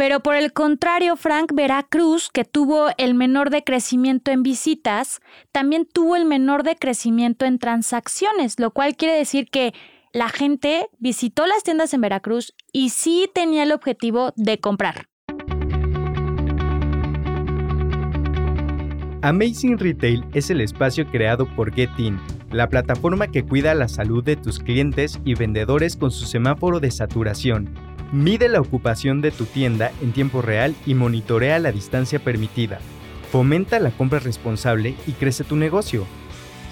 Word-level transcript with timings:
Pero 0.00 0.20
por 0.20 0.34
el 0.34 0.54
contrario, 0.54 1.14
Frank, 1.14 1.52
Veracruz, 1.52 2.30
que 2.32 2.46
tuvo 2.46 2.86
el 2.96 3.12
menor 3.12 3.50
decrecimiento 3.50 4.30
en 4.30 4.42
visitas, 4.42 5.20
también 5.52 5.84
tuvo 5.84 6.16
el 6.16 6.24
menor 6.24 6.62
decrecimiento 6.62 7.44
en 7.44 7.58
transacciones, 7.58 8.58
lo 8.58 8.70
cual 8.70 8.96
quiere 8.96 9.14
decir 9.14 9.50
que 9.50 9.74
la 10.14 10.30
gente 10.30 10.88
visitó 11.00 11.46
las 11.46 11.64
tiendas 11.64 11.92
en 11.92 12.00
Veracruz 12.00 12.54
y 12.72 12.88
sí 12.88 13.28
tenía 13.34 13.62
el 13.62 13.72
objetivo 13.72 14.32
de 14.36 14.58
comprar. 14.58 15.04
Amazing 19.20 19.76
Retail 19.76 20.24
es 20.32 20.48
el 20.48 20.62
espacio 20.62 21.06
creado 21.10 21.44
por 21.54 21.74
GetIn, 21.74 22.18
la 22.50 22.70
plataforma 22.70 23.28
que 23.28 23.44
cuida 23.44 23.74
la 23.74 23.86
salud 23.86 24.24
de 24.24 24.36
tus 24.36 24.60
clientes 24.60 25.20
y 25.26 25.34
vendedores 25.34 25.94
con 25.94 26.10
su 26.10 26.24
semáforo 26.24 26.80
de 26.80 26.90
saturación. 26.90 27.89
Mide 28.12 28.48
la 28.48 28.60
ocupación 28.60 29.20
de 29.20 29.30
tu 29.30 29.44
tienda 29.44 29.92
en 30.02 30.12
tiempo 30.12 30.42
real 30.42 30.74
y 30.84 30.94
monitorea 30.94 31.60
la 31.60 31.70
distancia 31.70 32.18
permitida. 32.18 32.80
Fomenta 33.30 33.78
la 33.78 33.92
compra 33.92 34.18
responsable 34.18 34.96
y 35.06 35.12
crece 35.12 35.44
tu 35.44 35.54
negocio. 35.54 36.04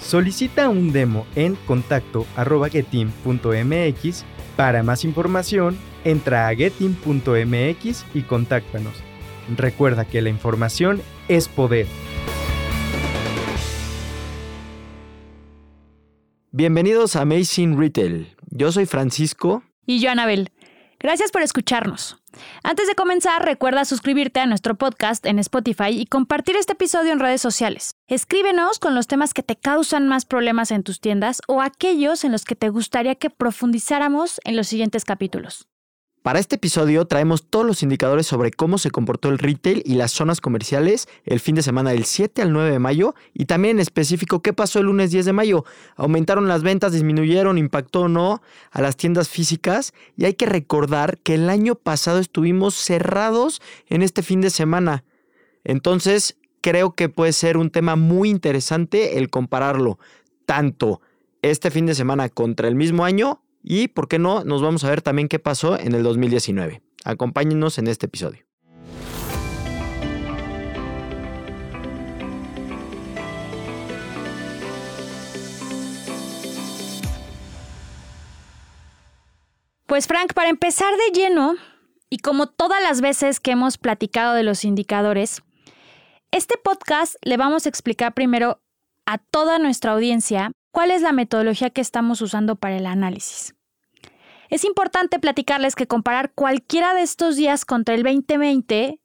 Solicita 0.00 0.68
un 0.68 0.90
demo 0.90 1.28
en 1.36 1.54
contacto.getim.mx. 1.54 4.24
Para 4.56 4.82
más 4.82 5.04
información, 5.04 5.78
entra 6.04 6.48
a 6.48 6.56
getim.mx 6.56 8.04
y 8.14 8.22
contáctanos. 8.22 8.94
Recuerda 9.56 10.04
que 10.04 10.20
la 10.20 10.30
información 10.30 11.00
es 11.28 11.46
poder. 11.46 11.86
Bienvenidos 16.50 17.14
a 17.14 17.20
Amazing 17.20 17.78
Retail. 17.78 18.34
Yo 18.50 18.72
soy 18.72 18.86
Francisco. 18.86 19.62
Y 19.86 20.00
yo, 20.00 20.10
Anabel. 20.10 20.50
Gracias 21.00 21.30
por 21.30 21.42
escucharnos. 21.42 22.16
Antes 22.64 22.88
de 22.88 22.96
comenzar, 22.96 23.44
recuerda 23.44 23.84
suscribirte 23.84 24.40
a 24.40 24.46
nuestro 24.46 24.74
podcast 24.74 25.24
en 25.26 25.38
Spotify 25.38 25.90
y 25.90 26.06
compartir 26.06 26.56
este 26.56 26.72
episodio 26.72 27.12
en 27.12 27.20
redes 27.20 27.40
sociales. 27.40 27.94
Escríbenos 28.08 28.80
con 28.80 28.96
los 28.96 29.06
temas 29.06 29.32
que 29.32 29.44
te 29.44 29.54
causan 29.54 30.08
más 30.08 30.24
problemas 30.24 30.72
en 30.72 30.82
tus 30.82 31.00
tiendas 31.00 31.40
o 31.46 31.62
aquellos 31.62 32.24
en 32.24 32.32
los 32.32 32.44
que 32.44 32.56
te 32.56 32.68
gustaría 32.68 33.14
que 33.14 33.30
profundizáramos 33.30 34.40
en 34.44 34.56
los 34.56 34.66
siguientes 34.66 35.04
capítulos. 35.04 35.68
Para 36.28 36.40
este 36.40 36.56
episodio 36.56 37.06
traemos 37.06 37.46
todos 37.48 37.64
los 37.64 37.82
indicadores 37.82 38.26
sobre 38.26 38.50
cómo 38.50 38.76
se 38.76 38.90
comportó 38.90 39.30
el 39.30 39.38
retail 39.38 39.82
y 39.86 39.94
las 39.94 40.12
zonas 40.12 40.42
comerciales 40.42 41.08
el 41.24 41.40
fin 41.40 41.54
de 41.54 41.62
semana 41.62 41.92
del 41.92 42.04
7 42.04 42.42
al 42.42 42.52
9 42.52 42.70
de 42.70 42.78
mayo 42.78 43.14
y 43.32 43.46
también 43.46 43.76
en 43.76 43.80
específico 43.80 44.42
qué 44.42 44.52
pasó 44.52 44.78
el 44.78 44.84
lunes 44.84 45.10
10 45.10 45.24
de 45.24 45.32
mayo. 45.32 45.64
¿Aumentaron 45.96 46.46
las 46.46 46.62
ventas, 46.62 46.92
disminuyeron, 46.92 47.56
impactó 47.56 48.02
o 48.02 48.08
no 48.08 48.42
a 48.70 48.82
las 48.82 48.98
tiendas 48.98 49.30
físicas? 49.30 49.94
Y 50.18 50.26
hay 50.26 50.34
que 50.34 50.44
recordar 50.44 51.16
que 51.16 51.32
el 51.32 51.48
año 51.48 51.76
pasado 51.76 52.18
estuvimos 52.18 52.74
cerrados 52.74 53.62
en 53.86 54.02
este 54.02 54.22
fin 54.22 54.42
de 54.42 54.50
semana. 54.50 55.04
Entonces, 55.64 56.36
creo 56.60 56.94
que 56.94 57.08
puede 57.08 57.32
ser 57.32 57.56
un 57.56 57.70
tema 57.70 57.96
muy 57.96 58.28
interesante 58.28 59.16
el 59.16 59.30
compararlo 59.30 59.98
tanto 60.44 61.00
este 61.40 61.70
fin 61.70 61.86
de 61.86 61.94
semana 61.94 62.28
contra 62.28 62.68
el 62.68 62.74
mismo 62.74 63.06
año 63.06 63.40
y, 63.70 63.88
¿por 63.88 64.08
qué 64.08 64.18
no? 64.18 64.44
Nos 64.44 64.62
vamos 64.62 64.82
a 64.84 64.88
ver 64.88 65.02
también 65.02 65.28
qué 65.28 65.38
pasó 65.38 65.78
en 65.78 65.94
el 65.94 66.02
2019. 66.02 66.80
Acompáñenos 67.04 67.76
en 67.76 67.86
este 67.86 68.06
episodio. 68.06 68.46
Pues 79.84 80.06
Frank, 80.06 80.32
para 80.32 80.48
empezar 80.48 80.94
de 80.96 81.20
lleno, 81.20 81.56
y 82.08 82.20
como 82.20 82.46
todas 82.46 82.82
las 82.82 83.02
veces 83.02 83.38
que 83.38 83.50
hemos 83.50 83.76
platicado 83.76 84.32
de 84.32 84.44
los 84.44 84.64
indicadores, 84.64 85.42
este 86.30 86.56
podcast 86.56 87.16
le 87.22 87.36
vamos 87.36 87.66
a 87.66 87.68
explicar 87.68 88.14
primero 88.14 88.62
a 89.04 89.18
toda 89.18 89.58
nuestra 89.58 89.92
audiencia 89.92 90.52
cuál 90.70 90.90
es 90.90 91.02
la 91.02 91.12
metodología 91.12 91.68
que 91.68 91.82
estamos 91.82 92.22
usando 92.22 92.56
para 92.56 92.78
el 92.78 92.86
análisis. 92.86 93.57
Es 94.50 94.64
importante 94.64 95.18
platicarles 95.18 95.74
que 95.74 95.86
comparar 95.86 96.32
cualquiera 96.32 96.94
de 96.94 97.02
estos 97.02 97.36
días 97.36 97.64
contra 97.64 97.94
el 97.94 98.02
2020 98.02 99.00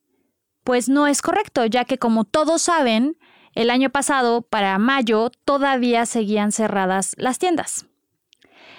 pues 0.64 0.90
no 0.90 1.08
es 1.08 1.22
correcto, 1.22 1.66
ya 1.66 1.86
que 1.86 1.98
como 1.98 2.24
todos 2.24 2.62
saben, 2.62 3.18
el 3.54 3.70
año 3.70 3.90
pasado, 3.90 4.42
para 4.42 4.78
mayo, 4.78 5.30
todavía 5.46 6.06
seguían 6.06 6.52
cerradas 6.52 7.14
las 7.18 7.38
tiendas. 7.38 7.86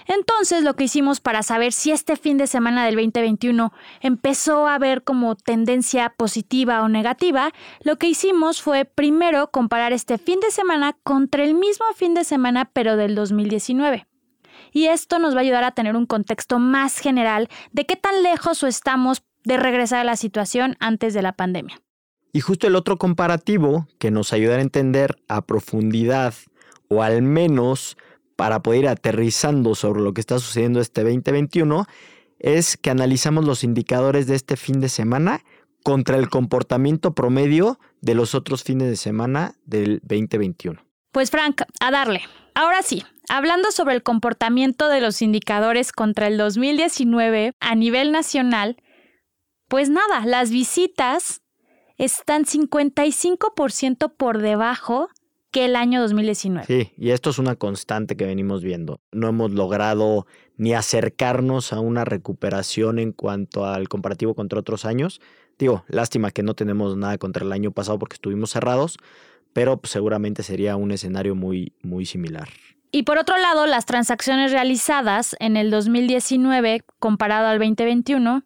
Entonces, 0.07 0.65
lo 0.65 0.75
que 0.75 0.85
hicimos 0.85 1.21
para 1.21 1.43
saber 1.43 1.73
si 1.73 1.91
este 1.91 2.17
fin 2.17 2.37
de 2.37 2.47
semana 2.47 2.85
del 2.85 2.97
2021 2.97 3.73
empezó 4.01 4.67
a 4.67 4.79
ver 4.79 5.03
como 5.03 5.35
tendencia 5.35 6.11
positiva 6.11 6.83
o 6.83 6.89
negativa, 6.89 7.53
lo 7.83 7.97
que 7.97 8.09
hicimos 8.09 8.61
fue 8.61 8.85
primero 8.85 9.51
comparar 9.51 9.93
este 9.93 10.19
fin 10.19 10.41
de 10.41 10.51
semana 10.51 10.95
contra 11.05 11.45
el 11.45 11.55
mismo 11.55 11.87
fin 11.95 12.13
de 12.13 12.25
semana 12.25 12.71
pero 12.73 12.97
del 12.97 13.15
2019. 13.15 14.07
Y 14.75 14.89
esto 14.89 15.21
nos 15.21 15.35
va 15.35 15.39
a 15.39 15.43
ayudar 15.43 15.63
a 15.63 15.71
tener 15.71 15.95
un 15.95 16.05
contexto 16.05 16.59
más 16.59 16.99
general 16.99 17.49
de 17.73 17.87
qué 17.87 17.95
tan 17.95 18.25
lejos 18.25 18.63
o 18.65 18.67
estamos 18.67 19.23
de 19.45 19.57
regresar 19.57 20.01
a 20.01 20.05
la 20.05 20.17
situación 20.17 20.77
antes 20.81 21.15
de 21.15 21.23
la 21.23 21.33
pandemia. 21.33 21.81
Y 22.33 22.41
justo 22.41 22.67
el 22.67 22.75
otro 22.75 22.99
comparativo 22.99 23.87
que 24.01 24.11
nos 24.11 24.33
ayudará 24.33 24.59
a 24.59 24.63
entender 24.63 25.17
a 25.29 25.47
profundidad 25.47 26.35
o 26.89 27.05
al 27.05 27.23
menos 27.23 27.97
para 28.35 28.63
poder 28.63 28.81
ir 28.81 28.89
aterrizando 28.89 29.77
sobre 29.77 30.03
lo 30.03 30.13
que 30.13 30.21
está 30.21 30.41
sucediendo 30.41 30.81
este 30.81 31.05
2021 31.05 31.87
es 32.41 32.77
que 32.77 32.91
analizamos 32.91 33.45
los 33.45 33.63
indicadores 33.63 34.27
de 34.27 34.35
este 34.35 34.57
fin 34.57 34.81
de 34.81 34.89
semana 34.89 35.45
contra 35.85 36.17
el 36.17 36.29
comportamiento 36.29 37.15
promedio 37.15 37.79
de 38.01 38.17
los 38.17 38.35
otros 38.35 38.65
fines 38.65 38.89
de 38.89 38.97
semana 38.97 39.55
del 39.67 40.01
2021. 40.03 40.85
Pues 41.13 41.31
Frank, 41.31 41.63
a 41.79 41.91
darle. 41.93 42.23
Ahora 42.55 42.83
sí, 42.83 43.05
hablando 43.29 43.71
sobre 43.71 43.95
el 43.95 44.03
comportamiento 44.03 44.89
de 44.89 45.01
los 45.01 45.23
indicadores 45.23 45.93
contra 45.93 46.27
el 46.27 46.37
2019 46.39 47.53
a 47.61 47.75
nivel 47.75 48.13
nacional, 48.13 48.77
pues 49.69 49.91
nada, 49.91 50.27
las 50.27 50.51
visitas 50.51 51.43
están 51.97 52.45
55% 52.45 54.13
por 54.17 54.39
debajo 54.39 55.09
que 55.51 55.67
el 55.67 55.77
año 55.77 56.01
2019. 56.01 56.67
Sí, 56.67 56.93
y 56.97 57.11
esto 57.11 57.31
es 57.31 57.39
una 57.39 57.55
constante 57.55 58.17
que 58.17 58.25
venimos 58.25 58.65
viendo. 58.65 59.01
No 59.13 59.29
hemos 59.29 59.53
logrado 59.53 60.27
ni 60.57 60.75
acercarnos 60.75 61.73
a 61.73 61.79
una 61.79 62.05
recuperación 62.05 62.99
en 62.99 63.13
cuanto 63.13 63.65
al 63.65 63.89
comparativo 63.89 64.35
contra 64.35 64.59
otros 64.59 64.85
años. 64.85 65.21
Digo, 65.57 65.85
lástima 65.87 66.33
que 66.33 66.43
no 66.43 66.55
tenemos 66.55 66.97
nada 66.97 67.19
contra 67.19 67.45
el 67.45 67.53
año 67.53 67.71
pasado 67.71 68.01
porque 68.01 68.15
estuvimos 68.15 68.51
cerrados, 68.51 68.99
pero 69.53 69.81
seguramente 69.85 70.43
sería 70.43 70.75
un 70.75 70.91
escenario 70.91 71.37
muy, 71.37 71.73
muy 71.83 72.05
similar. 72.05 72.49
Y 72.95 73.03
por 73.03 73.19
otro 73.19 73.37
lado, 73.39 73.67
las 73.67 73.87
transacciones 73.87 74.53
realizadas 74.53 75.35
en 75.41 75.57
el 75.57 75.69
2019 75.73 76.85
comparado 77.01 77.49
al 77.49 77.59
2021 77.59 78.45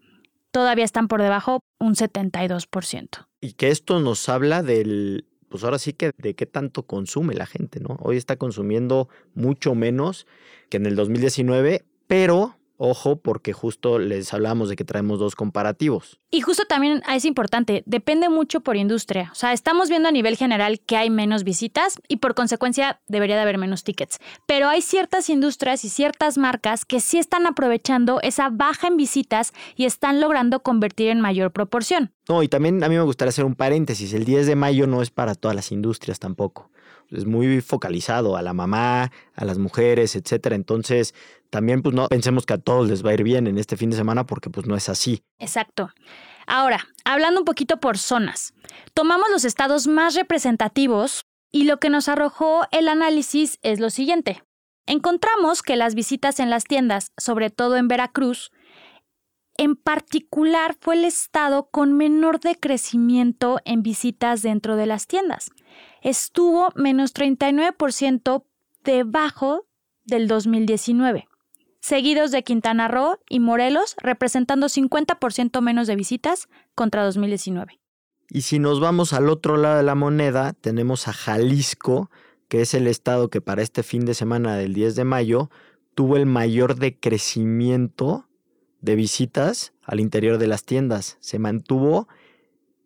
todavía 0.51 0.87
están 0.87 1.07
por 1.07 1.21
debajo 1.21 1.61
un 1.79 1.95
72%. 1.95 3.27
Y 3.43 3.53
que 3.53 3.69
esto 3.69 4.01
nos 4.01 4.27
habla 4.31 4.63
del 4.63 5.27
pues 5.51 5.65
ahora 5.65 5.79
sí 5.79 5.93
que 5.93 6.13
de 6.17 6.35
qué 6.35 6.47
tanto 6.47 6.85
consume 6.85 7.35
la 7.35 7.45
gente, 7.45 7.81
¿no? 7.81 7.99
Hoy 8.01 8.17
está 8.17 8.37
consumiendo 8.37 9.11
mucho 9.35 9.75
menos 9.75 10.27
que 10.71 10.79
en 10.79 10.87
el 10.87 10.97
2019, 10.97 11.85
pero 12.07 12.58
Ojo, 12.81 13.17
porque 13.17 13.53
justo 13.53 13.99
les 13.99 14.33
hablamos 14.33 14.69
de 14.69 14.77
que 14.77 14.85
traemos 14.85 15.19
dos 15.19 15.35
comparativos. 15.35 16.21
Y 16.31 16.43
justo 16.43 16.63
también 16.69 17.03
es 17.13 17.25
importante, 17.25 17.83
depende 17.87 18.29
mucho 18.29 18.61
por 18.61 18.77
industria. 18.77 19.31
O 19.33 19.35
sea, 19.35 19.53
estamos 19.53 19.89
viendo 19.89 20.09
a 20.09 20.13
nivel 20.13 20.37
general 20.37 20.79
que 20.79 20.97
hay 20.97 21.11
menos 21.11 21.43
visitas 21.43 22.01
y 22.07 22.19
por 22.19 22.37
consecuencia 22.37 23.01
debería 23.09 23.35
de 23.35 23.43
haber 23.43 23.59
menos 23.59 23.83
tickets. 23.83 24.21
Pero 24.47 24.69
hay 24.69 24.81
ciertas 24.81 25.29
industrias 25.29 25.85
y 25.85 25.89
ciertas 25.89 26.39
marcas 26.39 26.85
que 26.85 27.01
sí 27.01 27.19
están 27.19 27.49
aprovechando 27.49 28.21
esa 28.23 28.49
baja 28.49 28.87
en 28.87 28.97
visitas 28.97 29.53
y 29.75 29.85
están 29.85 30.21
logrando 30.21 30.63
convertir 30.63 31.09
en 31.09 31.21
mayor 31.21 31.51
proporción. 31.51 32.13
No, 32.29 32.45
y 32.45 32.49
también 32.49 32.85
a 32.85 32.89
mí 32.89 32.95
me 32.95 33.03
gustaría 33.03 33.31
hacer 33.31 33.45
un 33.45 33.57
paréntesis. 33.57 34.13
El 34.13 34.25
10 34.25 34.47
de 34.47 34.55
mayo 34.55 34.87
no 34.87 35.03
es 35.03 35.11
para 35.11 35.35
todas 35.35 35.57
las 35.57 35.73
industrias 35.73 36.21
tampoco 36.21 36.71
es 37.11 37.25
muy 37.25 37.61
focalizado 37.61 38.37
a 38.37 38.43
la 38.43 38.53
mamá, 38.53 39.11
a 39.35 39.45
las 39.45 39.59
mujeres, 39.59 40.17
etcétera. 40.17 40.57
Entonces, 40.57 41.15
también 41.51 41.83
pues 41.83 41.95
no 41.95 42.09
pensemos 42.09 42.47
que 42.47 42.55
a 42.55 42.59
todos 42.59 42.89
les 42.89 43.05
va 43.05 43.11
a 43.11 43.15
ir 43.15 43.23
bien 43.23 43.47
en 43.47 43.59
este 43.59 43.77
fin 43.77 43.91
de 43.91 43.97
semana 43.97 44.27
porque 44.27 44.51
pues 44.51 44.67
no 44.67 44.77
es 44.77 44.89
así. 44.89 45.23
Exacto. 45.39 45.91
Ahora, 46.47 46.87
hablando 47.05 47.41
un 47.41 47.45
poquito 47.45 47.79
por 47.79 47.99
zonas, 47.99 48.55
tomamos 48.95 49.29
los 49.31 49.45
estados 49.45 49.87
más 49.87 50.15
representativos 50.15 51.23
y 51.51 51.65
lo 51.65 51.79
que 51.79 51.91
nos 51.91 52.09
arrojó 52.09 52.67
el 52.71 52.89
análisis 52.89 53.59
es 53.63 53.81
lo 53.81 53.91
siguiente. 53.91 54.43
Encontramos 54.87 55.63
que 55.63 55.77
las 55.77 55.95
visitas 55.95 56.41
en 56.41 56.49
las 56.49 56.65
tiendas, 56.65 57.13
sobre 57.19 57.51
todo 57.51 57.77
en 57.77 57.89
Veracruz, 57.89 58.51
en 59.59 59.75
particular 59.77 60.77
fue 60.81 60.95
el 60.95 61.05
estado 61.05 61.69
con 61.71 61.93
menor 61.93 62.41
decrecimiento 62.41 63.59
en 63.65 63.83
visitas 63.83 64.41
dentro 64.41 64.77
de 64.77 64.87
las 64.87 65.07
tiendas. 65.07 65.51
Estuvo 66.01 66.69
menos 66.77 67.13
39% 67.13 68.45
debajo 68.85 69.67
del 70.05 70.29
2019. 70.29 71.29
seguidos 71.81 72.33
de 72.33 72.43
Quintana 72.43 72.89
Roo 72.89 73.19
y 73.31 73.41
Morelos, 73.41 73.95
representando 73.99 74.67
50% 74.67 75.61
menos 75.63 75.87
de 75.87 75.97
visitas 75.97 76.49
contra 76.75 77.05
2019. 77.05 77.81
Y 78.31 78.43
si 78.43 78.59
nos 78.59 78.81
vamos 78.81 79.13
al 79.13 79.31
otro 79.31 79.57
lado 79.57 79.79
de 79.79 79.85
la 79.85 79.95
moneda, 79.95 80.53
tenemos 80.53 81.09
a 81.09 81.13
Jalisco, 81.13 82.11
que 82.49 82.61
es 82.61 82.75
el 82.75 82.89
estado 82.89 83.31
que 83.31 83.41
para 83.41 83.63
este 83.63 83.83
fin 83.83 84.05
de 84.05 84.15
semana 84.15 84.57
del 84.57 84.75
10 84.75 84.97
de 84.97 85.05
mayo 85.05 85.51
tuvo 85.95 86.17
el 86.17 86.27
mayor 86.27 86.75
decrecimiento 86.75 88.28
de 88.81 88.95
visitas 88.95 89.73
al 89.83 90.01
interior 90.01 90.39
de 90.39 90.47
las 90.47 90.65
tiendas. 90.65 91.19
Se 91.21 91.39
mantuvo 91.39 92.09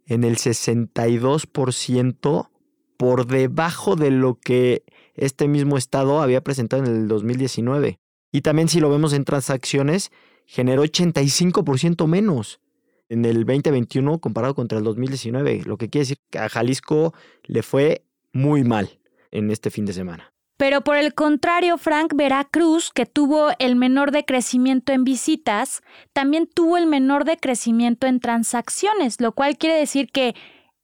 en 0.07 0.25
el 0.25 0.37
62% 0.37 2.49
por 2.97 3.27
debajo 3.27 3.97
de 3.97 4.11
lo 4.11 4.35
que 4.35 4.85
este 5.15 5.49
mismo 5.49 5.77
estado 5.77 6.23
había 6.23 6.43
presentado 6.43 6.85
en 6.85 6.91
el 6.91 7.09
2019. 7.09 7.99
Y 8.31 8.43
también 8.43 8.69
si 8.69 8.81
lo 8.81 8.91
vemos 8.91 9.13
en 9.13 9.25
transacciones, 9.25 10.13
generó 10.47 10.85
85% 10.85 12.07
menos 12.07 12.61
en 13.09 13.25
el 13.25 13.45
2021 13.45 14.21
comparado 14.21 14.55
contra 14.55 14.79
el 14.79 14.85
2019, 14.85 15.63
lo 15.67 15.77
que 15.77 15.91
quiere 15.91 16.03
decir 16.03 16.19
que 16.31 16.39
a 16.39 16.49
Jalisco 16.49 17.13
le 17.45 17.63
fue 17.63 18.05
muy 18.33 18.65
mal 18.65 18.99
en 19.31 19.51
este 19.51 19.71
fin 19.71 19.85
de 19.85 19.93
semana. 19.93 20.33
Pero 20.57 20.83
por 20.83 20.97
el 20.97 21.15
contrario, 21.15 21.79
Frank, 21.79 22.13
Veracruz, 22.15 22.91
que 22.95 23.07
tuvo 23.07 23.51
el 23.59 23.75
menor 23.75 24.13
decrecimiento 24.13 24.93
en 24.93 25.05
visitas, 25.05 25.83
también 26.13 26.49
tuvo 26.53 26.77
el 26.77 26.87
menor 26.87 27.25
decrecimiento 27.25 28.07
en 28.07 28.21
transacciones, 28.21 29.21
lo 29.21 29.33
cual 29.33 29.57
quiere 29.57 29.77
decir 29.77 30.11
que 30.13 30.35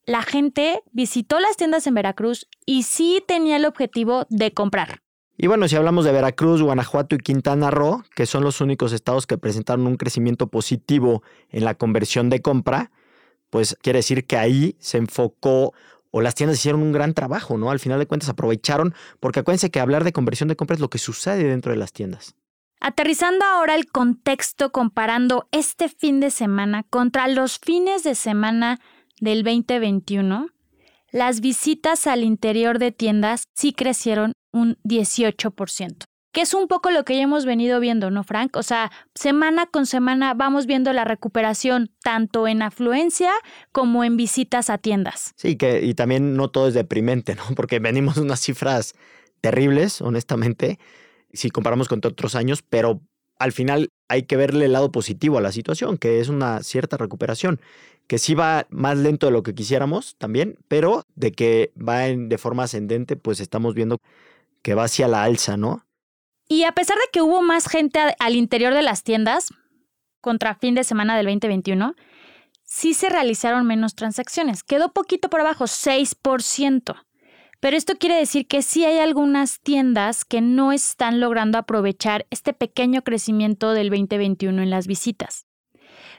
la 0.05 0.23
gente 0.23 0.83
visitó 0.91 1.39
las 1.39 1.57
tiendas 1.57 1.87
en 1.87 1.95
Veracruz 1.95 2.49
y 2.65 2.85
sí 2.85 3.23
tenía 3.27 3.57
el 3.57 3.67
objetivo 3.67 4.27
de 4.31 4.53
comprar. 4.53 5.03
Y 5.37 5.47
bueno, 5.47 5.69
si 5.69 5.77
hablamos 5.77 6.05
de 6.05 6.11
Veracruz, 6.13 6.63
Guanajuato 6.63 7.15
y 7.15 7.19
Quintana 7.19 7.71
Roo, 7.71 8.03
que 8.17 8.27
son 8.27 8.43
los 8.43 8.61
únicos 8.61 8.93
estados 8.93 9.27
que 9.27 9.39
presentaron 9.39 9.87
un 9.87 9.97
crecimiento 9.97 10.49
positivo 10.49 11.23
en 11.51 11.65
la 11.65 11.75
conversión 11.75 12.29
de 12.31 12.43
compra, 12.43 12.91
pues 13.51 13.77
quiere 13.81 14.01
decir 14.01 14.27
que 14.27 14.37
ahí 14.37 14.77
se 14.81 14.99
enfocó 14.99 15.75
o 16.11 16.21
las 16.21 16.35
tiendas 16.35 16.59
hicieron 16.59 16.83
un 16.83 16.93
gran 16.93 17.15
trabajo, 17.15 17.59
¿no? 17.59 17.71
Al 17.71 17.79
final 17.79 17.99
de 17.99 18.07
cuentas 18.07 18.29
aprovecharon, 18.29 18.95
porque 19.21 19.41
acuérdense 19.41 19.71
que 19.71 19.81
hablar 19.81 20.05
de 20.05 20.13
conversión 20.13 20.49
de 20.49 20.57
compra 20.57 20.75
es 20.75 20.81
lo 20.81 20.91
que 20.91 20.99
sucede 20.99 21.45
dentro 21.45 21.73
de 21.73 21.79
las 21.79 21.93
tiendas. 21.93 22.35
Aterrizando 22.81 23.45
ahora 23.45 23.75
el 23.75 23.87
contexto 23.87 24.71
comparando 24.71 25.49
este 25.51 25.89
fin 25.89 26.21
de 26.21 26.31
semana 26.31 26.85
contra 26.85 27.27
los 27.27 27.59
fines 27.59 28.05
de 28.05 28.15
semana 28.15 28.79
del 29.21 29.43
2021, 29.43 30.49
las 31.11 31.41
visitas 31.41 32.07
al 32.07 32.23
interior 32.23 32.79
de 32.79 32.93
tiendas 32.93 33.45
sí 33.55 33.73
crecieron 33.73 34.33
un 34.53 34.77
18%, 34.85 36.05
que 36.33 36.43
es 36.43 36.55
un 36.55 36.69
poco 36.69 36.91
lo 36.91 37.05
que 37.05 37.17
ya 37.17 37.23
hemos 37.23 37.45
venido 37.45 37.81
viendo, 37.81 38.11
¿no, 38.11 38.23
Frank? 38.25 38.57
O 38.57 38.63
sea, 38.63 38.91
semana 39.15 39.67
con 39.67 39.87
semana 39.87 40.35
vamos 40.35 40.67
viendo 40.67 40.93
la 40.93 41.05
recuperación 41.05 41.91
tanto 42.03 42.47
en 42.47 42.63
afluencia 42.63 43.31
como 43.73 44.05
en 44.05 44.17
visitas 44.17 44.71
a 44.71 44.79
tiendas. 44.79 45.33
Sí, 45.37 45.57
que 45.57 45.85
y 45.85 45.95
también 45.95 46.37
no 46.37 46.49
todo 46.49 46.69
es 46.69 46.75
deprimente, 46.75 47.35
¿no? 47.35 47.43
Porque 47.57 47.79
venimos 47.79 48.17
unas 48.19 48.41
cifras 48.41 48.95
terribles, 49.41 50.01
honestamente, 50.01 50.79
si 51.33 51.51
comparamos 51.51 51.89
con 51.89 52.01
otros 52.05 52.35
años, 52.35 52.63
pero 52.63 53.01
al 53.39 53.53
final 53.53 53.91
hay 54.09 54.25
que 54.25 54.37
verle 54.37 54.65
el 54.65 54.73
lado 54.73 54.91
positivo 54.91 55.39
a 55.39 55.41
la 55.41 55.53
situación, 55.53 55.97
que 55.97 56.21
es 56.21 56.29
una 56.29 56.63
cierta 56.63 56.97
recuperación, 56.97 57.61
que 58.07 58.19
sí 58.19 58.35
va 58.35 58.67
más 58.71 58.99
lento 58.99 59.27
de 59.27 59.33
lo 59.33 59.43
que 59.43 59.55
quisiéramos 59.55 60.17
también, 60.17 60.57
pero 60.67 61.05
de 61.15 61.33
que 61.33 61.73
va 61.77 62.09
en, 62.09 62.29
de 62.29 62.39
forma 62.39 62.65
ascendente, 62.65 63.17
pues 63.17 63.41
estamos 63.41 63.75
viendo 63.75 63.99
que 64.63 64.75
va 64.75 64.85
hacia 64.85 65.09
la 65.09 65.25
alza, 65.25 65.57
¿no? 65.57 65.85
Y 66.49 66.65
a 66.65 66.73
pesar 66.73 66.97
de 66.97 67.11
que 67.13 67.21
hubo 67.21 67.43
más 67.43 67.69
gente 67.69 68.01
al 68.19 68.35
interior 68.35 68.73
de 68.73 68.83
las 68.83 69.03
tiendas 69.03 69.53
contra 70.21 70.55
fin 70.55 70.75
de 70.75 70.83
semana 70.83 71.17
del 71.17 71.27
2021, 71.27 71.95
sí 72.65 72.95
se 72.95 73.11
realizaron 73.11 73.67
menos 73.67 73.95
transacciones. 73.95 74.63
Quedó 74.63 74.93
poquito 74.93 75.29
por 75.29 75.41
abajo, 75.41 75.65
6%. 75.65 76.97
Pero 77.61 77.77
esto 77.77 77.97
quiere 77.97 78.15
decir 78.15 78.47
que 78.47 78.63
sí 78.63 78.85
hay 78.85 78.99
algunas 78.99 79.61
tiendas 79.61 80.25
que 80.25 80.41
no 80.41 80.73
están 80.73 81.21
logrando 81.21 81.59
aprovechar 81.59 82.27
este 82.31 82.53
pequeño 82.53 83.03
crecimiento 83.03 83.73
del 83.73 83.91
2021 83.91 84.63
en 84.63 84.71
las 84.71 84.87
visitas. 84.87 85.47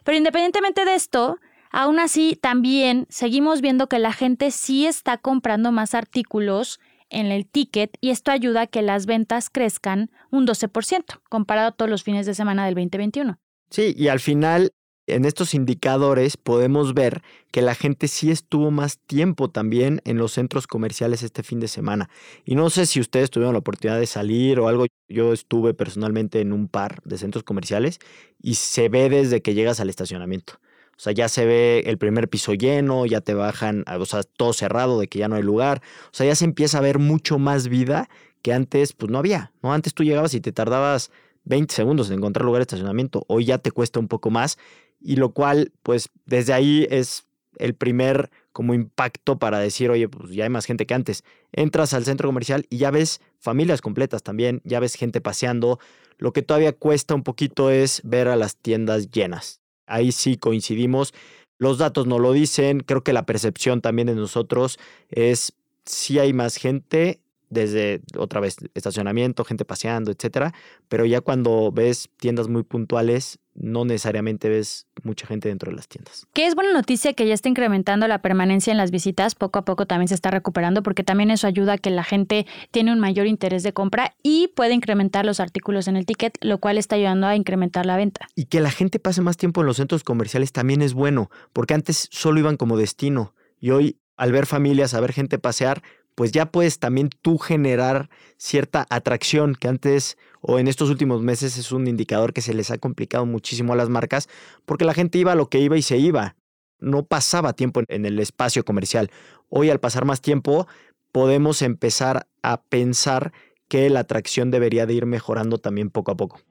Pero 0.03 0.17
independientemente 0.17 0.85
de 0.85 0.95
esto, 0.95 1.39
aún 1.71 1.99
así 1.99 2.37
también 2.39 3.07
seguimos 3.09 3.61
viendo 3.61 3.87
que 3.87 3.99
la 3.99 4.11
gente 4.11 4.51
sí 4.51 4.85
está 4.85 5.17
comprando 5.17 5.71
más 5.71 5.95
artículos 5.95 6.79
en 7.09 7.27
el 7.27 7.45
ticket 7.45 7.97
y 8.01 8.09
esto 8.09 8.31
ayuda 8.31 8.61
a 8.61 8.67
que 8.67 8.81
las 8.81 9.05
ventas 9.05 9.49
crezcan 9.49 10.11
un 10.31 10.45
12% 10.45 11.21
comparado 11.29 11.69
a 11.69 11.71
todos 11.71 11.89
los 11.89 12.03
fines 12.03 12.25
de 12.25 12.33
semana 12.33 12.65
del 12.65 12.75
2021. 12.75 13.39
Sí, 13.69 13.93
y 13.97 14.07
al 14.07 14.19
final 14.19 14.71
en 15.09 15.25
estos 15.25 15.53
indicadores 15.53 16.37
podemos 16.37 16.93
ver 16.93 17.21
que 17.51 17.61
la 17.61 17.75
gente 17.75 18.07
sí 18.07 18.31
estuvo 18.31 18.71
más 18.71 18.99
tiempo 18.99 19.49
también 19.49 20.01
en 20.05 20.17
los 20.17 20.33
centros 20.33 20.67
comerciales 20.67 21.23
este 21.23 21.43
fin 21.43 21.59
de 21.59 21.67
semana. 21.67 22.09
Y 22.45 22.55
no 22.55 22.69
sé 22.69 22.85
si 22.85 22.99
ustedes 22.99 23.29
tuvieron 23.31 23.53
la 23.53 23.59
oportunidad 23.59 23.99
de 23.99 24.05
salir 24.05 24.59
o 24.59 24.67
algo. 24.67 24.85
Yo 25.07 25.33
estuve 25.33 25.73
personalmente 25.73 26.41
en 26.41 26.53
un 26.53 26.67
par 26.67 27.01
de 27.03 27.17
centros 27.17 27.43
comerciales 27.43 27.99
y 28.41 28.55
se 28.55 28.89
ve 28.89 29.09
desde 29.09 29.41
que 29.41 29.53
llegas 29.53 29.79
al 29.79 29.89
estacionamiento. 29.89 30.59
O 30.99 31.01
sea, 31.01 31.13
ya 31.13 31.29
se 31.29 31.45
ve 31.45 31.83
el 31.85 31.97
primer 31.97 32.27
piso 32.27 32.53
lleno, 32.53 33.05
ya 33.05 33.21
te 33.21 33.33
bajan, 33.33 33.85
o 33.87 34.05
sea, 34.05 34.21
todo 34.23 34.51
cerrado 34.51 34.99
de 34.99 35.07
que 35.07 35.17
ya 35.17 35.29
no 35.29 35.37
hay 35.37 35.43
lugar. 35.43 35.81
O 36.07 36.09
sea, 36.11 36.25
ya 36.25 36.35
se 36.35 36.43
empieza 36.43 36.79
a 36.79 36.81
ver 36.81 36.99
mucho 36.99 37.39
más 37.39 37.69
vida 37.69 38.09
que 38.41 38.51
antes, 38.51 38.91
pues 38.91 39.09
no 39.09 39.17
había, 39.17 39.53
¿no? 39.63 39.71
Antes 39.71 39.93
tú 39.93 40.03
llegabas 40.03 40.33
y 40.33 40.41
te 40.41 40.51
tardabas 40.51 41.09
20 41.45 41.73
segundos 41.73 42.09
en 42.09 42.17
encontrar 42.17 42.43
lugar 42.43 42.59
de 42.59 42.63
estacionamiento. 42.63 43.23
Hoy 43.29 43.45
ya 43.45 43.59
te 43.59 43.71
cuesta 43.71 43.97
un 44.01 44.09
poco 44.09 44.29
más. 44.29 44.57
Y 44.99 45.15
lo 45.15 45.29
cual, 45.29 45.71
pues 45.83 46.09
desde 46.25 46.51
ahí 46.51 46.85
es 46.89 47.25
el 47.55 47.75
primer 47.75 48.29
como 48.51 48.73
impacto 48.73 49.39
para 49.39 49.59
decir, 49.59 49.91
oye, 49.91 50.09
pues 50.09 50.33
ya 50.33 50.43
hay 50.43 50.49
más 50.49 50.65
gente 50.65 50.85
que 50.85 50.95
antes. 50.95 51.23
Entras 51.53 51.93
al 51.93 52.03
centro 52.03 52.27
comercial 52.27 52.65
y 52.69 52.75
ya 52.75 52.91
ves 52.91 53.21
familias 53.39 53.79
completas 53.79 54.21
también, 54.21 54.61
ya 54.65 54.81
ves 54.81 54.95
gente 54.95 55.21
paseando. 55.21 55.79
Lo 56.17 56.33
que 56.33 56.41
todavía 56.41 56.73
cuesta 56.73 57.15
un 57.15 57.23
poquito 57.23 57.69
es 57.69 58.01
ver 58.03 58.27
a 58.27 58.35
las 58.35 58.57
tiendas 58.57 59.09
llenas 59.11 59.61
ahí 59.89 60.11
sí 60.11 60.37
coincidimos. 60.37 61.13
Los 61.57 61.77
datos 61.77 62.07
no 62.07 62.19
lo 62.19 62.31
dicen, 62.31 62.79
creo 62.79 63.03
que 63.03 63.13
la 63.13 63.25
percepción 63.25 63.81
también 63.81 64.07
de 64.07 64.15
nosotros 64.15 64.79
es 65.09 65.53
si 65.85 66.19
hay 66.19 66.31
más 66.31 66.55
gente, 66.55 67.19
desde 67.49 68.01
otra 68.15 68.39
vez 68.39 68.57
estacionamiento, 68.75 69.43
gente 69.43 69.65
paseando, 69.65 70.11
etcétera, 70.11 70.53
pero 70.87 71.05
ya 71.05 71.21
cuando 71.21 71.71
ves 71.71 72.09
tiendas 72.17 72.47
muy 72.47 72.63
puntuales, 72.63 73.39
no 73.59 73.85
necesariamente 73.85 74.49
ves 74.49 74.87
mucha 75.03 75.27
gente 75.27 75.49
dentro 75.49 75.69
de 75.69 75.75
las 75.75 75.87
tiendas. 75.87 76.25
Que 76.33 76.47
es 76.47 76.55
buena 76.55 76.73
noticia 76.73 77.13
que 77.13 77.27
ya 77.27 77.33
está 77.33 77.49
incrementando 77.49 78.07
la 78.07 78.21
permanencia 78.21 78.71
en 78.71 78.77
las 78.77 78.91
visitas, 78.91 79.35
poco 79.35 79.59
a 79.59 79.65
poco 79.65 79.85
también 79.85 80.07
se 80.07 80.15
está 80.15 80.31
recuperando 80.31 80.81
porque 80.81 81.03
también 81.03 81.31
eso 81.31 81.47
ayuda 81.47 81.73
a 81.73 81.77
que 81.77 81.89
la 81.89 82.03
gente 82.03 82.45
tiene 82.71 82.91
un 82.91 82.99
mayor 82.99 83.27
interés 83.27 83.63
de 83.63 83.73
compra 83.73 84.15
y 84.23 84.47
puede 84.55 84.73
incrementar 84.73 85.25
los 85.25 85.39
artículos 85.39 85.87
en 85.87 85.95
el 85.95 86.05
ticket, 86.05 86.37
lo 86.41 86.57
cual 86.59 86.77
está 86.77 86.95
ayudando 86.95 87.27
a 87.27 87.35
incrementar 87.35 87.85
la 87.85 87.97
venta. 87.97 88.27
Y 88.35 88.45
que 88.45 88.59
la 88.59 88.71
gente 88.71 88.99
pase 88.99 89.21
más 89.21 89.37
tiempo 89.37 89.61
en 89.61 89.67
los 89.67 89.77
centros 89.77 90.03
comerciales 90.03 90.51
también 90.51 90.81
es 90.81 90.93
bueno, 90.93 91.29
porque 91.53 91.73
antes 91.73 92.07
solo 92.11 92.39
iban 92.39 92.57
como 92.57 92.77
destino 92.77 93.33
y 93.59 93.71
hoy 93.71 93.97
al 94.17 94.31
ver 94.31 94.45
familias, 94.45 94.93
a 94.93 94.99
ver 94.99 95.13
gente 95.13 95.39
pasear, 95.39 95.81
pues 96.19 96.33
ya 96.33 96.51
puedes 96.51 96.79
también 96.79 97.09
tú 97.21 97.37
generar 97.37 98.09
cierta 98.35 98.85
atracción 98.89 99.55
que 99.55 99.69
antes 99.69 100.17
o 100.41 100.59
en 100.59 100.67
estos 100.67 100.89
últimos 100.89 101.21
meses 101.21 101.55
es 101.55 101.71
un 101.71 101.87
indicador 101.87 102.33
que 102.33 102.41
se 102.41 102.53
les 102.53 102.71
ha 102.71 102.77
complicado 102.77 103.25
muchísimo 103.25 103.71
a 103.71 103.77
las 103.77 103.87
marcas 103.87 104.27
porque 104.65 104.83
la 104.83 104.93
gente 104.93 105.17
iba 105.17 105.31
a 105.31 105.35
lo 105.35 105.47
que 105.47 105.59
iba 105.59 105.77
y 105.77 105.81
se 105.81 105.97
iba. 105.97 106.35
No 106.77 107.03
pasaba 107.03 107.53
tiempo 107.53 107.83
en 107.87 108.05
el 108.05 108.19
espacio 108.19 108.65
comercial. 108.65 109.11
Hoy 109.47 109.69
al 109.69 109.79
pasar 109.79 110.03
más 110.03 110.19
tiempo 110.19 110.67
podemos 111.13 111.61
empezar 111.61 112.27
a 112.43 112.63
pensar 112.63 113.31
que 113.69 113.89
la 113.89 114.01
atracción 114.01 114.51
debería 114.51 114.85
de 114.85 114.95
ir 114.95 115.05
mejorando 115.05 115.57
también 115.57 115.89
poco 115.89 116.11
a 116.11 116.17
poco. 116.17 116.41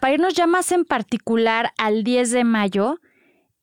Para 0.00 0.14
irnos 0.14 0.34
ya 0.34 0.46
más 0.46 0.72
en 0.72 0.84
particular 0.84 1.72
al 1.76 2.04
10 2.04 2.30
de 2.30 2.44
mayo, 2.44 3.00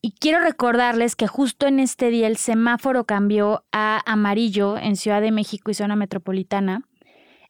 y 0.02 0.12
quiero 0.12 0.40
recordarles 0.40 1.16
que 1.16 1.28
justo 1.28 1.68
en 1.68 1.80
este 1.80 2.10
día 2.10 2.28
el 2.28 2.38
semáforo 2.38 3.06
cambió 3.06 3.66
a 3.72 4.02
amarillo 4.06 4.78
en 4.78 4.96
Ciudad 4.96 5.22
de 5.22 5.32
México 5.32 5.72
y 5.72 5.74
zona 5.74 5.96
metropolitana. 5.96 6.84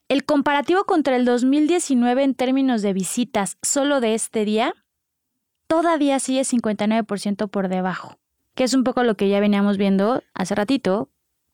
El 0.07 0.25
comparativo 0.25 0.85
contra 0.85 1.15
el 1.15 1.25
2019 1.25 2.23
en 2.23 2.33
términos 2.33 2.81
de 2.81 2.93
visitas 2.93 3.57
solo 3.61 3.99
de 3.99 4.15
este 4.15 4.45
día 4.45 4.73
todavía 5.67 6.19
sigue 6.19 6.41
59% 6.41 7.49
por 7.49 7.67
debajo, 7.67 8.17
que 8.55 8.63
es 8.63 8.73
un 8.73 8.83
poco 8.83 9.03
lo 9.03 9.15
que 9.15 9.29
ya 9.29 9.39
veníamos 9.39 9.77
viendo 9.77 10.23
hace 10.33 10.55
ratito 10.55 11.09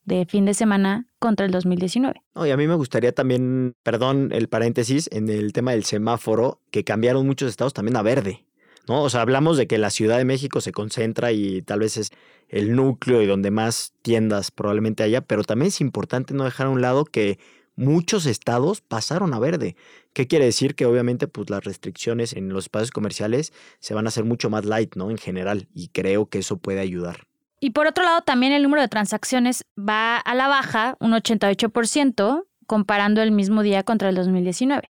de 0.06 0.26
fin 0.26 0.46
de 0.46 0.54
semana 0.54 1.08
contra 1.20 1.46
el 1.46 1.52
2019. 1.52 2.22
y 2.36 2.50
a 2.50 2.58
mí 2.58 2.68
me 2.68 2.76
gustaría 2.76 3.12
también, 3.14 3.76
perdón 3.84 4.30
el 4.32 4.48
paréntesis, 4.48 5.10
en 5.12 5.30
el 5.30 5.54
tema 5.54 5.72
del 5.72 5.84
semáforo, 5.84 6.62
que 6.72 6.84
cambiaron 6.84 7.26
muchos 7.26 7.50
estados 7.50 7.74
también 7.74 7.98
a 7.98 8.02
verde. 8.02 8.46
¿no? 8.88 9.04
O 9.04 9.10
sea, 9.10 9.22
hablamos 9.22 9.58
de 9.58 9.68
que 9.68 9.78
la 9.78 9.90
Ciudad 9.90 10.18
de 10.18 10.26
México 10.26 10.62
se 10.62 10.72
concentra 10.72 11.32
y 11.32 11.62
tal 11.62 11.80
vez 11.80 11.98
es 11.98 12.12
el 12.50 12.76
núcleo 12.76 13.22
y 13.22 13.26
donde 13.26 13.52
más 13.52 13.94
tiendas 14.02 14.52
probablemente 14.52 15.04
haya, 15.04 15.22
pero 15.22 15.44
también 15.44 15.70
es 15.70 15.82
importante 15.82 16.34
no 16.34 16.44
dejar 16.44 16.68
a 16.68 16.70
un 16.70 16.82
lado 16.82 17.06
que 17.06 17.40
muchos 17.76 18.26
estados 18.26 18.82
pasaron 18.82 19.34
a 19.34 19.40
verde. 19.40 19.76
¿Qué 20.14 20.28
quiere 20.28 20.46
decir? 20.46 20.76
Que 20.76 20.86
obviamente 20.86 21.28
pues 21.28 21.50
las 21.50 21.64
restricciones 21.64 22.34
en 22.34 22.50
los 22.50 22.66
espacios 22.66 22.92
comerciales 22.92 23.54
se 23.80 23.94
van 23.94 24.06
a 24.06 24.10
hacer 24.10 24.24
mucho 24.24 24.50
más 24.50 24.66
light, 24.66 24.96
¿no? 24.96 25.10
En 25.12 25.18
general, 25.18 25.68
y 25.74 25.90
creo 25.90 26.28
que 26.28 26.40
eso 26.40 26.58
puede 26.58 26.80
ayudar. 26.80 27.28
Y 27.66 27.72
por 27.72 27.88
otro 27.88 28.04
lado, 28.04 28.22
también 28.22 28.54
el 28.54 28.62
número 28.62 28.84
de 28.84 28.88
transacciones 28.88 29.66
va 29.76 30.18
a 30.18 30.36
la 30.36 30.48
baja, 30.48 30.98
un 31.00 31.14
88%, 31.14 32.46
comparando 32.68 33.24
el 33.24 33.32
mismo 33.32 33.64
día 33.64 33.82
contra 33.82 34.10
el 34.10 34.14
2019. 34.14 34.92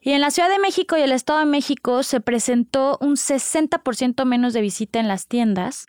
Y 0.00 0.10
en 0.10 0.20
la 0.20 0.32
Ciudad 0.32 0.48
de 0.48 0.58
México 0.58 0.96
y 0.98 1.02
el 1.02 1.12
Estado 1.12 1.38
de 1.38 1.44
México 1.44 2.02
se 2.02 2.20
presentó 2.20 2.98
un 3.00 3.14
60% 3.14 4.24
menos 4.24 4.54
de 4.54 4.60
visita 4.60 4.98
en 4.98 5.06
las 5.06 5.28
tiendas 5.28 5.86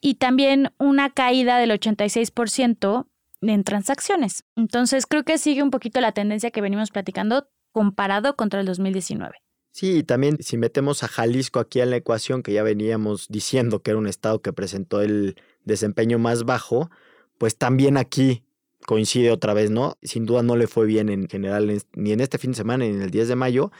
y 0.00 0.14
también 0.14 0.72
una 0.78 1.10
caída 1.10 1.58
del 1.58 1.72
86% 1.72 3.08
en 3.40 3.64
transacciones. 3.64 4.44
Entonces 4.54 5.04
creo 5.04 5.24
que 5.24 5.36
sigue 5.36 5.64
un 5.64 5.72
poquito 5.72 6.00
la 6.00 6.12
tendencia 6.12 6.52
que 6.52 6.60
venimos 6.60 6.92
platicando 6.92 7.48
comparado 7.72 8.36
contra 8.36 8.60
el 8.60 8.66
2019. 8.66 9.34
Sí, 9.76 9.98
y 9.98 10.02
también 10.04 10.38
si 10.40 10.56
metemos 10.56 11.02
a 11.02 11.08
Jalisco 11.08 11.60
aquí 11.60 11.82
en 11.82 11.90
la 11.90 11.96
ecuación, 11.96 12.42
que 12.42 12.50
ya 12.50 12.62
veníamos 12.62 13.28
diciendo 13.28 13.82
que 13.82 13.90
era 13.90 13.98
un 13.98 14.06
estado 14.06 14.40
que 14.40 14.54
presentó 14.54 15.02
el 15.02 15.36
desempeño 15.66 16.18
más 16.18 16.44
bajo, 16.44 16.90
pues 17.36 17.58
también 17.58 17.98
aquí 17.98 18.42
coincide 18.86 19.30
otra 19.30 19.52
vez, 19.52 19.70
¿no? 19.70 19.98
Sin 20.00 20.24
duda 20.24 20.42
no 20.42 20.56
le 20.56 20.66
fue 20.66 20.86
bien 20.86 21.10
en 21.10 21.28
general 21.28 21.82
ni 21.92 22.12
en 22.12 22.20
este 22.20 22.38
fin 22.38 22.52
de 22.52 22.56
semana 22.56 22.86
ni 22.86 22.92
en 22.92 23.02
el 23.02 23.10
10 23.10 23.28
de 23.28 23.36
mayo, 23.36 23.70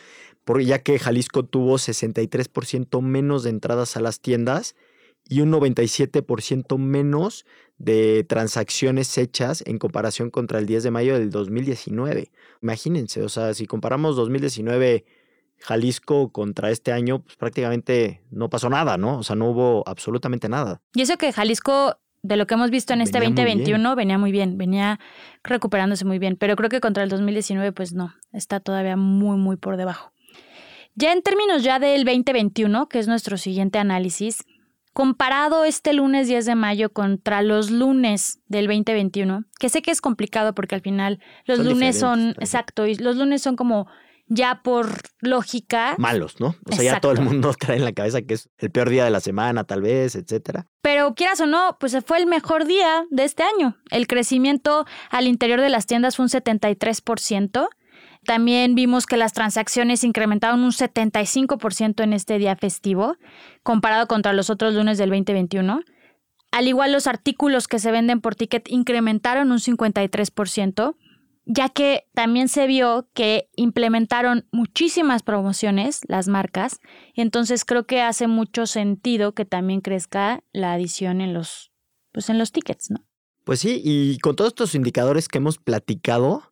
porque 0.44 0.66
ya 0.66 0.82
que 0.82 0.98
Jalisco 0.98 1.46
tuvo 1.46 1.78
63% 1.78 3.00
menos 3.00 3.42
de 3.42 3.48
entradas 3.48 3.96
a 3.96 4.00
las 4.00 4.20
tiendas 4.20 4.76
y 5.26 5.40
un 5.40 5.50
97% 5.50 6.76
menos 6.76 7.46
de 7.78 8.22
transacciones 8.24 9.16
hechas 9.16 9.64
en 9.66 9.78
comparación 9.78 10.28
contra 10.28 10.58
el 10.58 10.66
10 10.66 10.82
de 10.82 10.90
mayo 10.90 11.18
del 11.18 11.30
2019. 11.30 12.30
Imagínense, 12.60 13.22
o 13.22 13.30
sea, 13.30 13.54
si 13.54 13.64
comparamos 13.64 14.14
2019 14.16 15.06
Jalisco 15.60 16.30
contra 16.30 16.70
este 16.70 16.92
año, 16.92 17.20
pues 17.22 17.36
prácticamente 17.36 18.22
no 18.30 18.48
pasó 18.50 18.68
nada, 18.68 18.96
¿no? 18.98 19.18
O 19.18 19.22
sea, 19.22 19.36
no 19.36 19.50
hubo 19.50 19.82
absolutamente 19.86 20.48
nada. 20.48 20.80
Y 20.94 21.02
eso 21.02 21.16
que 21.16 21.32
Jalisco 21.32 21.96
de 22.22 22.36
lo 22.36 22.46
que 22.46 22.54
hemos 22.54 22.70
visto 22.70 22.92
en 22.92 23.00
este 23.00 23.20
2021 23.20 23.94
venía 23.94 24.18
muy 24.18 24.32
bien, 24.32 24.58
venía 24.58 24.98
recuperándose 25.44 26.04
muy 26.04 26.18
bien, 26.18 26.36
pero 26.36 26.56
creo 26.56 26.68
que 26.68 26.80
contra 26.80 27.04
el 27.04 27.08
2019 27.08 27.72
pues 27.72 27.92
no, 27.92 28.14
está 28.32 28.58
todavía 28.60 28.96
muy 28.96 29.36
muy 29.36 29.56
por 29.56 29.76
debajo. 29.76 30.12
Ya 30.94 31.12
en 31.12 31.22
términos 31.22 31.62
ya 31.62 31.78
del 31.78 32.04
2021, 32.04 32.88
que 32.88 32.98
es 32.98 33.06
nuestro 33.06 33.36
siguiente 33.36 33.78
análisis, 33.78 34.44
comparado 34.94 35.64
este 35.64 35.92
lunes 35.92 36.26
10 36.26 36.46
de 36.46 36.54
mayo 36.54 36.90
contra 36.90 37.42
los 37.42 37.70
lunes 37.70 38.40
del 38.48 38.66
2021, 38.66 39.44
que 39.60 39.68
sé 39.68 39.82
que 39.82 39.90
es 39.90 40.00
complicado 40.00 40.54
porque 40.54 40.74
al 40.74 40.80
final 40.80 41.20
los 41.44 41.58
lunes 41.58 41.98
son, 41.98 42.30
exacto, 42.40 42.86
y 42.86 42.94
los 42.94 43.16
lunes 43.16 43.42
son 43.42 43.56
como 43.56 43.86
ya 44.28 44.62
por 44.62 45.00
lógica. 45.20 45.94
Malos, 45.98 46.40
¿no? 46.40 46.56
O 46.70 46.72
sea, 46.72 46.84
ya 46.94 47.00
todo 47.00 47.12
el 47.12 47.20
mundo 47.20 47.54
trae 47.58 47.76
en 47.76 47.84
la 47.84 47.92
cabeza 47.92 48.22
que 48.22 48.34
es 48.34 48.48
el 48.58 48.70
peor 48.70 48.90
día 48.90 49.04
de 49.04 49.10
la 49.10 49.20
semana, 49.20 49.64
tal 49.64 49.82
vez, 49.82 50.16
etcétera. 50.16 50.66
Pero 50.82 51.14
quieras 51.14 51.40
o 51.40 51.46
no, 51.46 51.76
pues 51.78 51.96
fue 52.04 52.18
el 52.18 52.26
mejor 52.26 52.66
día 52.66 53.06
de 53.10 53.24
este 53.24 53.42
año. 53.42 53.76
El 53.90 54.06
crecimiento 54.06 54.86
al 55.10 55.26
interior 55.26 55.60
de 55.60 55.70
las 55.70 55.86
tiendas 55.86 56.16
fue 56.16 56.24
un 56.24 56.30
73%. 56.30 57.68
También 58.24 58.74
vimos 58.74 59.06
que 59.06 59.16
las 59.16 59.32
transacciones 59.32 60.02
incrementaron 60.02 60.64
un 60.64 60.72
75% 60.72 62.02
en 62.02 62.12
este 62.12 62.38
día 62.38 62.56
festivo, 62.56 63.16
comparado 63.62 64.08
contra 64.08 64.32
los 64.32 64.50
otros 64.50 64.74
lunes 64.74 64.98
del 64.98 65.10
2021. 65.10 65.80
Al 66.50 66.68
igual 66.68 66.92
los 66.92 67.06
artículos 67.06 67.68
que 67.68 67.78
se 67.78 67.92
venden 67.92 68.20
por 68.20 68.34
ticket 68.34 68.68
incrementaron 68.68 69.52
un 69.52 69.58
53% 69.58 70.96
ya 71.46 71.68
que 71.68 72.06
también 72.12 72.48
se 72.48 72.66
vio 72.66 73.08
que 73.14 73.48
implementaron 73.54 74.46
muchísimas 74.50 75.22
promociones 75.22 76.00
las 76.08 76.28
marcas, 76.28 76.80
y 77.14 77.22
entonces 77.22 77.64
creo 77.64 77.86
que 77.86 78.02
hace 78.02 78.26
mucho 78.26 78.66
sentido 78.66 79.32
que 79.32 79.44
también 79.44 79.80
crezca 79.80 80.42
la 80.52 80.74
adición 80.74 81.20
en 81.20 81.32
los, 81.32 81.70
pues 82.12 82.28
en 82.28 82.38
los 82.38 82.52
tickets, 82.52 82.90
¿no? 82.90 83.06
Pues 83.44 83.60
sí, 83.60 83.80
y 83.84 84.18
con 84.18 84.34
todos 84.34 84.48
estos 84.48 84.74
indicadores 84.74 85.28
que 85.28 85.38
hemos 85.38 85.58
platicado 85.58 86.42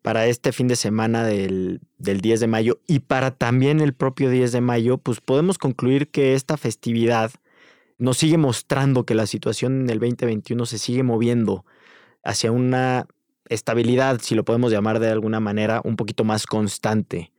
para 0.00 0.26
este 0.26 0.52
fin 0.52 0.68
de 0.68 0.76
semana 0.76 1.24
del, 1.24 1.80
del 1.98 2.20
10 2.20 2.40
de 2.40 2.46
mayo 2.46 2.80
y 2.86 3.00
para 3.00 3.32
también 3.32 3.80
el 3.80 3.94
propio 3.94 4.30
10 4.30 4.52
de 4.52 4.60
mayo, 4.60 4.98
pues 4.98 5.20
podemos 5.20 5.58
concluir 5.58 6.08
que 6.08 6.34
esta 6.34 6.56
festividad 6.56 7.32
nos 7.98 8.16
sigue 8.18 8.38
mostrando 8.38 9.04
que 9.04 9.14
la 9.14 9.26
situación 9.26 9.82
en 9.82 9.90
el 9.90 9.98
2021 9.98 10.64
se 10.66 10.78
sigue 10.78 11.02
moviendo 11.02 11.66
hacia 12.22 12.52
una 12.52 13.08
estabilidad, 13.50 14.20
si 14.22 14.34
lo 14.34 14.44
podemos 14.44 14.72
llamar 14.72 15.00
de 15.00 15.10
alguna 15.10 15.40
manera, 15.40 15.82
un 15.84 15.96
poquito 15.96 16.24
más 16.24 16.46
constante. 16.46 17.32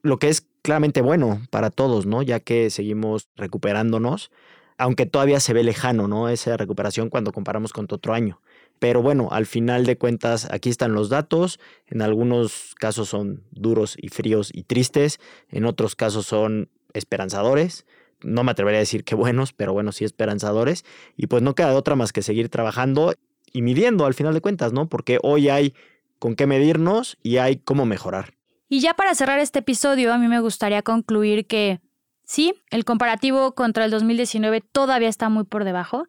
Lo 0.00 0.18
que 0.18 0.28
es 0.28 0.46
claramente 0.62 1.02
bueno 1.02 1.42
para 1.50 1.70
todos, 1.70 2.06
¿no? 2.06 2.22
Ya 2.22 2.40
que 2.40 2.70
seguimos 2.70 3.28
recuperándonos, 3.36 4.30
aunque 4.78 5.04
todavía 5.04 5.40
se 5.40 5.52
ve 5.52 5.62
lejano, 5.64 6.08
¿no? 6.08 6.28
Esa 6.28 6.56
recuperación 6.56 7.10
cuando 7.10 7.32
comparamos 7.32 7.72
con 7.72 7.86
otro 7.90 8.14
año. 8.14 8.40
Pero 8.78 9.02
bueno, 9.02 9.28
al 9.30 9.46
final 9.46 9.84
de 9.84 9.96
cuentas, 9.96 10.48
aquí 10.50 10.70
están 10.70 10.92
los 10.92 11.08
datos. 11.08 11.60
En 11.86 12.02
algunos 12.02 12.74
casos 12.78 13.08
son 13.08 13.44
duros 13.52 13.96
y 13.96 14.08
fríos 14.08 14.50
y 14.52 14.64
tristes. 14.64 15.20
En 15.50 15.66
otros 15.66 15.94
casos 15.94 16.26
son 16.26 16.68
esperanzadores. 16.92 17.86
No 18.22 18.42
me 18.42 18.50
atrevería 18.52 18.78
a 18.78 18.80
decir 18.80 19.04
que 19.04 19.14
buenos, 19.14 19.52
pero 19.52 19.72
bueno, 19.72 19.92
sí 19.92 20.04
esperanzadores. 20.04 20.84
Y 21.16 21.28
pues 21.28 21.42
no 21.42 21.54
queda 21.54 21.70
de 21.70 21.76
otra 21.76 21.94
más 21.94 22.12
que 22.12 22.22
seguir 22.22 22.48
trabajando 22.48 23.14
y 23.52 23.62
midiendo 23.62 24.06
al 24.06 24.14
final 24.14 24.34
de 24.34 24.40
cuentas, 24.40 24.72
¿no? 24.72 24.88
Porque 24.88 25.18
hoy 25.22 25.48
hay 25.48 25.74
con 26.18 26.36
qué 26.36 26.46
medirnos 26.46 27.18
y 27.22 27.38
hay 27.38 27.56
cómo 27.56 27.84
mejorar. 27.84 28.34
Y 28.68 28.80
ya 28.80 28.94
para 28.94 29.14
cerrar 29.14 29.38
este 29.38 29.58
episodio, 29.58 30.12
a 30.12 30.18
mí 30.18 30.28
me 30.28 30.40
gustaría 30.40 30.82
concluir 30.82 31.46
que 31.46 31.80
sí, 32.24 32.54
el 32.70 32.84
comparativo 32.84 33.54
contra 33.54 33.84
el 33.84 33.90
2019 33.90 34.60
todavía 34.60 35.08
está 35.08 35.28
muy 35.28 35.44
por 35.44 35.64
debajo, 35.64 36.06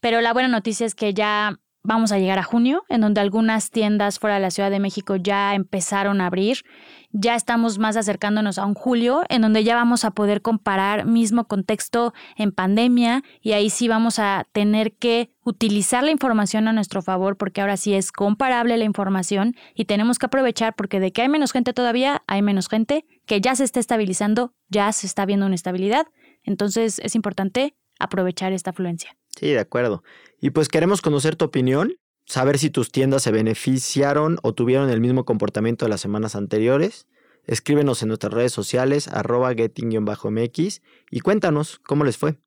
pero 0.00 0.20
la 0.20 0.32
buena 0.32 0.48
noticia 0.48 0.86
es 0.86 0.94
que 0.94 1.14
ya 1.14 1.58
vamos 1.84 2.12
a 2.12 2.18
llegar 2.18 2.38
a 2.38 2.42
junio, 2.42 2.82
en 2.88 3.02
donde 3.02 3.20
algunas 3.20 3.70
tiendas 3.70 4.18
fuera 4.18 4.36
de 4.36 4.42
la 4.42 4.50
Ciudad 4.50 4.70
de 4.70 4.80
México 4.80 5.16
ya 5.16 5.54
empezaron 5.54 6.20
a 6.20 6.26
abrir. 6.26 6.64
Ya 7.12 7.36
estamos 7.36 7.78
más 7.78 7.96
acercándonos 7.96 8.58
a 8.58 8.64
un 8.64 8.74
julio, 8.74 9.22
en 9.28 9.42
donde 9.42 9.62
ya 9.62 9.76
vamos 9.76 10.04
a 10.04 10.10
poder 10.10 10.40
comparar 10.40 11.04
mismo 11.04 11.44
contexto 11.44 12.14
en 12.36 12.50
pandemia 12.52 13.22
y 13.40 13.52
ahí 13.52 13.70
sí 13.70 13.86
vamos 13.86 14.18
a 14.18 14.46
tener 14.52 14.94
que 14.94 15.30
utilizar 15.44 16.02
la 16.02 16.10
información 16.10 16.66
a 16.66 16.72
nuestro 16.72 17.02
favor 17.02 17.36
porque 17.36 17.60
ahora 17.60 17.76
sí 17.76 17.94
es 17.94 18.10
comparable 18.10 18.78
la 18.78 18.84
información 18.84 19.54
y 19.74 19.84
tenemos 19.84 20.18
que 20.18 20.26
aprovechar 20.26 20.74
porque 20.74 21.00
de 21.00 21.12
que 21.12 21.22
hay 21.22 21.28
menos 21.28 21.52
gente 21.52 21.74
todavía, 21.74 22.22
hay 22.26 22.40
menos 22.40 22.68
gente, 22.68 23.04
que 23.26 23.42
ya 23.42 23.54
se 23.54 23.64
está 23.64 23.78
estabilizando, 23.78 24.54
ya 24.68 24.90
se 24.92 25.06
está 25.06 25.26
viendo 25.26 25.46
una 25.46 25.54
estabilidad. 25.54 26.06
Entonces 26.42 26.98
es 26.98 27.14
importante 27.14 27.76
aprovechar 27.98 28.52
esta 28.52 28.70
afluencia. 28.70 29.16
Sí, 29.38 29.48
de 29.48 29.58
acuerdo. 29.58 30.02
Y 30.40 30.50
pues 30.50 30.68
queremos 30.68 31.00
conocer 31.00 31.36
tu 31.36 31.44
opinión, 31.44 31.96
saber 32.26 32.58
si 32.58 32.70
tus 32.70 32.90
tiendas 32.90 33.22
se 33.22 33.32
beneficiaron 33.32 34.38
o 34.42 34.54
tuvieron 34.54 34.90
el 34.90 35.00
mismo 35.00 35.24
comportamiento 35.24 35.84
de 35.84 35.90
las 35.90 36.00
semanas 36.00 36.36
anteriores. 36.36 37.06
Escríbenos 37.46 38.02
en 38.02 38.08
nuestras 38.08 38.32
redes 38.32 38.52
sociales, 38.52 39.08
arroba 39.08 39.52
getting-mx 39.54 40.82
y 41.10 41.20
cuéntanos 41.20 41.80
cómo 41.80 42.04
les 42.04 42.16
fue. 42.16 42.38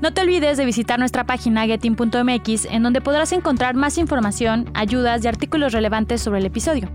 No 0.00 0.14
te 0.14 0.20
olvides 0.20 0.56
de 0.56 0.64
visitar 0.64 0.98
nuestra 0.98 1.24
página 1.24 1.66
getting.mx 1.66 2.66
en 2.66 2.82
donde 2.82 3.00
podrás 3.00 3.32
encontrar 3.32 3.74
más 3.74 3.98
información, 3.98 4.70
ayudas 4.74 5.24
y 5.24 5.28
artículos 5.28 5.72
relevantes 5.72 6.20
sobre 6.20 6.38
el 6.38 6.46
episodio 6.46 6.88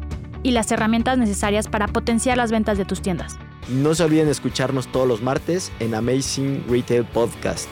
y 0.43 0.51
las 0.51 0.71
herramientas 0.71 1.17
necesarias 1.17 1.67
para 1.67 1.87
potenciar 1.87 2.37
las 2.37 2.51
ventas 2.51 2.77
de 2.77 2.85
tus 2.85 3.01
tiendas. 3.01 3.37
No 3.69 3.95
se 3.95 4.03
olviden 4.03 4.25
de 4.25 4.31
escucharnos 4.31 4.87
todos 4.91 5.07
los 5.07 5.21
martes 5.21 5.71
en 5.79 5.93
Amazing 5.93 6.65
Retail 6.67 7.05
Podcast. 7.05 7.69